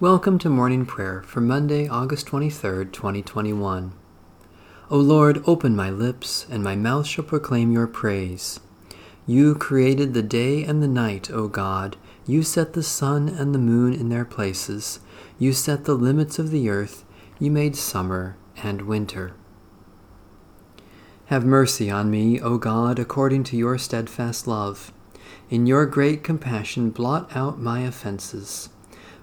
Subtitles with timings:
[0.00, 3.92] Welcome to morning prayer for Monday, August 23rd, 2021.
[4.90, 8.60] O Lord, open my lips, and my mouth shall proclaim your praise.
[9.26, 11.98] You created the day and the night, O God.
[12.26, 15.00] You set the sun and the moon in their places.
[15.38, 17.04] You set the limits of the earth.
[17.38, 19.34] You made summer and winter.
[21.26, 24.92] Have mercy on me, O God, according to your steadfast love.
[25.50, 28.70] In your great compassion, blot out my offenses.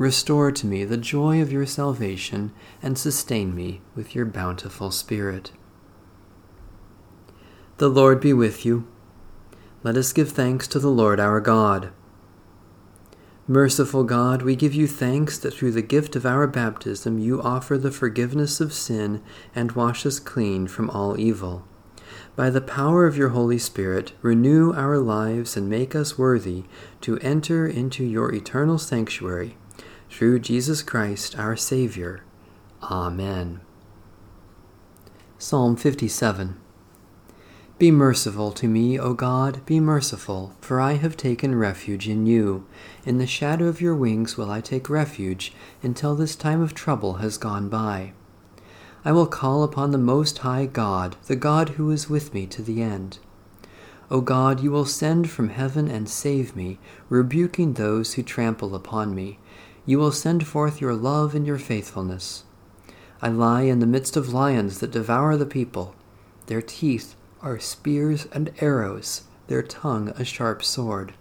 [0.00, 5.52] Restore to me the joy of your salvation, and sustain me with your bountiful Spirit.
[7.76, 8.88] The Lord be with you.
[9.82, 11.92] Let us give thanks to the Lord our God.
[13.46, 17.76] Merciful God, we give you thanks that through the gift of our baptism you offer
[17.76, 19.22] the forgiveness of sin
[19.54, 21.68] and wash us clean from all evil.
[22.36, 26.64] By the power of your Holy Spirit, renew our lives and make us worthy
[27.02, 29.58] to enter into your eternal sanctuary
[30.10, 32.22] through Jesus Christ our Savior.
[32.82, 33.60] Amen.
[35.38, 36.60] Psalm 57
[37.78, 42.66] Be merciful to me, O God, be merciful, for I have taken refuge in you.
[43.06, 47.14] In the shadow of your wings will I take refuge until this time of trouble
[47.14, 48.12] has gone by.
[49.04, 52.62] I will call upon the Most High God, the God who is with me to
[52.62, 53.18] the end.
[54.10, 56.78] O God, you will send from heaven and save me,
[57.08, 59.38] rebuking those who trample upon me
[59.86, 62.44] you will send forth your love and your faithfulness.
[63.22, 65.94] I lie in the midst of lions that devour the people.
[66.46, 71.14] Their teeth are spears and arrows, their tongue a sharp sword.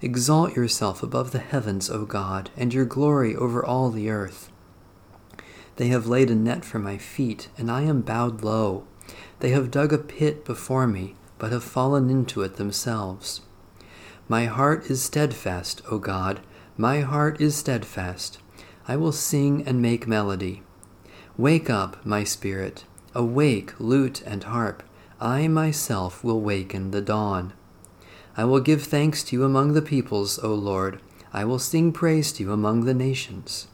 [0.00, 4.50] Exalt yourself above the heavens, O God, and your glory over all the earth.
[5.76, 8.84] They have laid a net for my feet, and I am bowed low.
[9.40, 13.40] They have dug a pit before me, but have fallen into it themselves.
[14.28, 16.40] My heart is steadfast, O God
[16.76, 18.38] my heart is steadfast.
[18.88, 20.62] I will sing and make melody.
[21.38, 22.84] Wake up, my spirit.
[23.14, 24.82] Awake, lute and harp.
[25.20, 27.52] I myself will waken the dawn.
[28.36, 31.00] I will give thanks to you among the peoples, O Lord.
[31.32, 33.68] I will sing praise to you among the nations.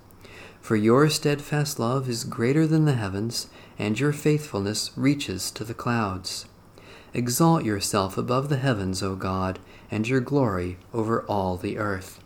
[0.60, 5.72] For your steadfast love is greater than the heavens, and your faithfulness reaches to the
[5.72, 6.44] clouds.
[7.14, 9.58] Exalt yourself above the heavens, O God,
[9.90, 12.20] and your glory over all the earth.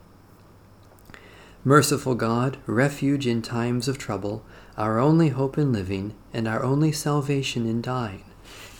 [1.66, 4.44] Merciful God, refuge in times of trouble,
[4.76, 8.24] our only hope in living, and our only salvation in dying,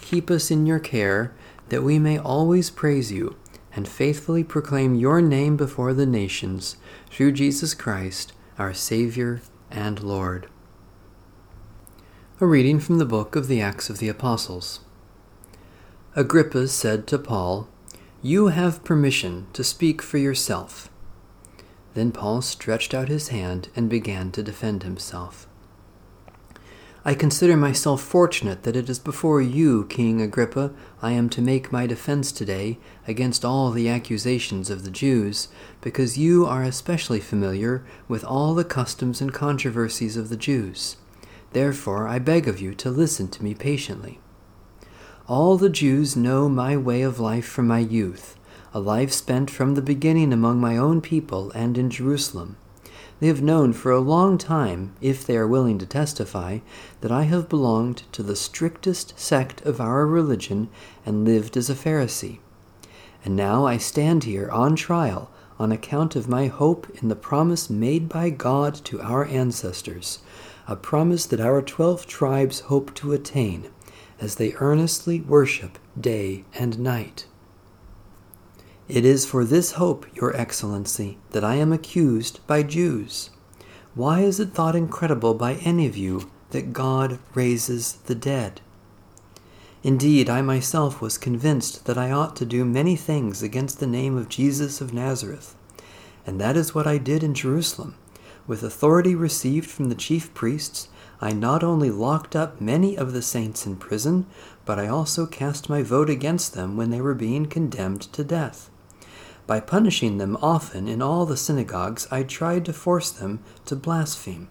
[0.03, 1.33] keep us in your care,
[1.71, 3.37] that we may always praise you
[3.75, 6.77] and faithfully proclaim your name before the nations,
[7.11, 9.41] through Jesus Christ, our Savior
[9.71, 10.47] and Lord.
[12.39, 14.81] A reading from the book of the Acts of the Apostles.
[16.15, 17.67] Agrippa said to Paul,
[18.21, 20.91] You have permission to speak for yourself.
[21.95, 25.47] Then Paul stretched out his hand and began to defend himself.
[27.07, 30.73] I consider myself fortunate that it is before you, King Agrippa,
[31.03, 35.49] I am to make my defense today against all the accusations of the Jews,
[35.83, 40.97] because you are especially familiar with all the customs and controversies of the Jews.
[41.53, 44.19] Therefore, I beg of you to listen to me patiently.
[45.29, 48.35] All the Jews know my way of life from my youth
[48.75, 52.57] a life spent from the beginning among my own people and in Jerusalem.
[53.21, 56.59] They have known for a long time, if they are willing to testify,
[57.01, 60.69] that I have belonged to the strictest sect of our religion
[61.07, 62.41] and lived as a Pharisee.
[63.25, 67.71] And now I stand here on trial on account of my hope in the promise
[67.71, 70.19] made by God to our ancestors,
[70.67, 73.71] a promise that our twelve tribes hope to attain
[74.21, 77.27] as they earnestly worship day and night.
[78.89, 83.31] It is for this hope, Your Excellency, that I am accused by Jews.
[83.95, 88.61] Why is it thought incredible by any of you that God raises the dead.
[89.83, 94.17] Indeed, I myself was convinced that I ought to do many things against the name
[94.17, 95.57] of Jesus of Nazareth.
[96.25, 97.97] And that is what I did in Jerusalem.
[98.47, 100.87] With authority received from the chief priests,
[101.21, 104.27] I not only locked up many of the saints in prison,
[104.65, 108.71] but I also cast my vote against them when they were being condemned to death.
[109.47, 114.49] By punishing them often in all the synagogues, I tried to force them to blaspheme.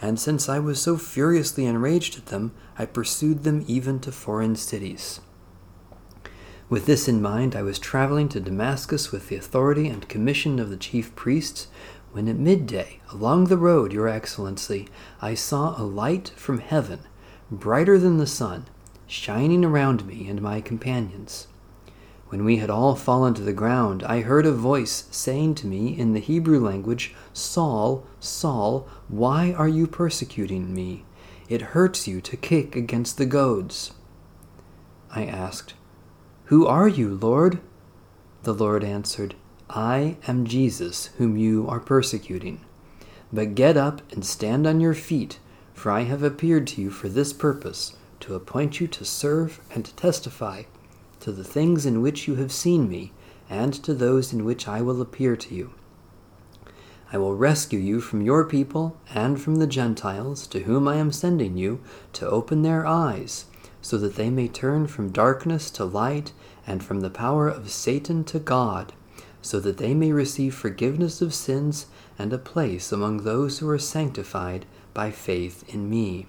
[0.00, 4.56] And since I was so furiously enraged at them, I pursued them even to foreign
[4.56, 5.20] cities.
[6.68, 10.70] With this in mind, I was traveling to Damascus with the authority and commission of
[10.70, 11.68] the chief priests,
[12.10, 14.88] when at midday, along the road, Your Excellency,
[15.20, 17.00] I saw a light from heaven,
[17.50, 18.66] brighter than the sun,
[19.06, 21.46] shining around me and my companions.
[22.34, 25.96] When we had all fallen to the ground, I heard a voice saying to me
[25.96, 31.04] in the Hebrew language, Saul, Saul, why are you persecuting me?
[31.48, 33.92] It hurts you to kick against the goads.
[35.12, 35.74] I asked,
[36.46, 37.60] Who are you, Lord?
[38.42, 39.36] The Lord answered,
[39.70, 42.62] I am Jesus, whom you are persecuting.
[43.32, 45.38] But get up and stand on your feet,
[45.72, 49.84] for I have appeared to you for this purpose, to appoint you to serve and
[49.84, 50.64] to testify
[51.24, 53.10] to the things in which you have seen me,
[53.48, 55.72] and to those in which I will appear to you.
[57.10, 61.10] I will rescue you from your people and from the Gentiles, to whom I am
[61.12, 61.80] sending you,
[62.12, 63.46] to open their eyes,
[63.80, 66.34] so that they may turn from darkness to light,
[66.66, 68.92] and from the power of Satan to God,
[69.40, 71.86] so that they may receive forgiveness of sins
[72.18, 76.26] and a place among those who are sanctified by faith in me.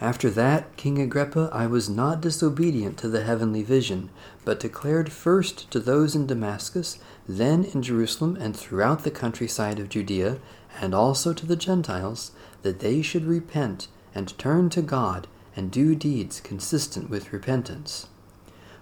[0.00, 4.08] After that, King Agrippa, I was not disobedient to the heavenly vision,
[4.46, 6.98] but declared first to those in Damascus,
[7.28, 10.38] then in Jerusalem and throughout the countryside of Judea,
[10.80, 12.32] and also to the Gentiles,
[12.62, 18.06] that they should repent and turn to God and do deeds consistent with repentance.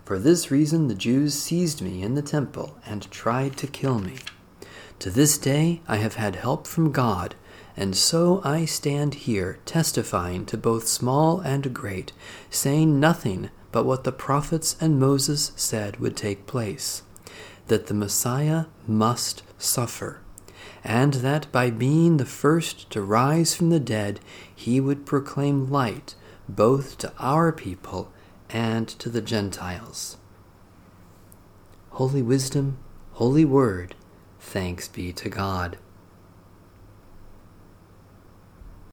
[0.05, 4.19] For this reason the Jews seized me in the temple and tried to kill me.
[5.00, 7.35] To this day I have had help from God
[7.78, 12.12] and so I stand here testifying to both small and great,
[12.50, 17.02] saying nothing but what the prophets and Moses said would take place
[17.69, 20.20] that the Messiah must suffer,
[20.82, 24.19] and that by being the first to rise from the dead,
[24.52, 26.16] he would proclaim light
[26.48, 28.12] both to our people
[28.50, 30.16] and to the Gentiles.
[31.90, 32.78] Holy Wisdom,
[33.12, 33.94] Holy Word,
[34.40, 35.78] thanks be to God.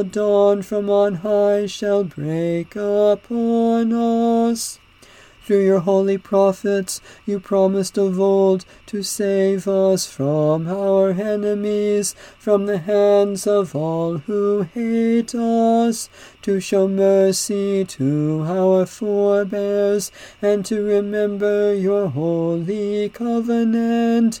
[0.00, 4.78] the dawn from on high shall break upon us.
[5.44, 12.64] Through your holy prophets, you promised of old to save us from our enemies, from
[12.64, 16.08] the hands of all who hate us,
[16.40, 24.40] to show mercy to our forebears, and to remember your holy covenant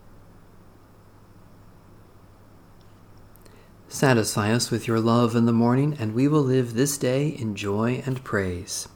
[3.91, 7.55] Satisfy us with your love in the morning, and we will live this day in
[7.55, 8.87] joy and praise.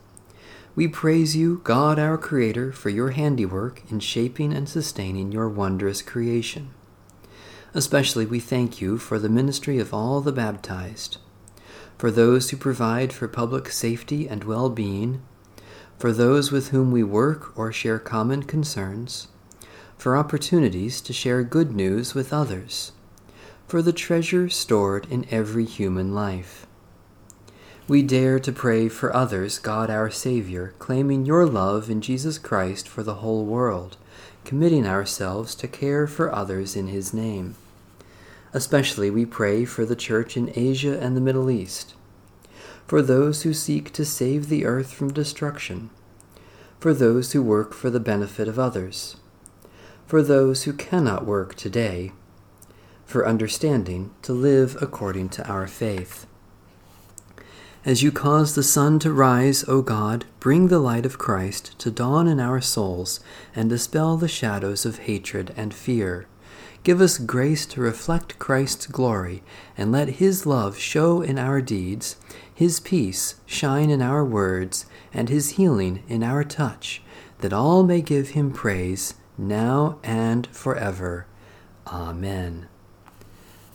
[0.74, 6.02] We praise you, God our Creator, for your handiwork in shaping and sustaining your wondrous
[6.02, 6.70] creation.
[7.74, 11.18] Especially we thank you for the ministry of all the baptized,
[11.98, 15.22] for those who provide for public safety and well being,
[16.00, 19.28] for those with whom we work or share common concerns,
[19.98, 22.94] for opportunities to share good news with others
[23.68, 26.68] for the treasure stored in every human life.
[27.88, 32.88] We dare to pray for others, God our Savior, claiming your love in Jesus Christ
[32.88, 33.98] for the whole world,
[34.44, 37.56] committing ourselves to care for others in His name.
[38.54, 41.94] Especially we pray for the Church in Asia and the Middle East,
[42.88, 45.90] for those who seek to save the earth from destruction,
[46.80, 49.18] for those who work for the benefit of others,
[50.06, 52.12] for those who cannot work today
[53.06, 56.26] for understanding to live according to our faith.
[57.86, 61.92] As you cause the sun to rise, O God, bring the light of Christ to
[61.92, 63.20] dawn in our souls
[63.56, 66.26] and dispel the shadows of hatred and fear.
[66.82, 69.44] Give us grace to reflect Christ's glory
[69.78, 72.16] and let His love show in our deeds,
[72.54, 77.04] His peace shine in our words, and His healing in our touch,
[77.40, 81.28] that all may give Him praise now and forever.
[81.88, 82.68] Amen.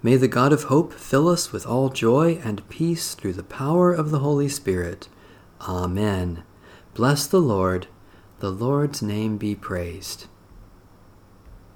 [0.00, 3.92] May the God of hope fill us with all joy and peace through the power
[3.92, 5.08] of the Holy Spirit.
[5.60, 6.44] Amen.
[6.94, 7.88] Bless the Lord.
[8.38, 10.26] The Lord's name be praised.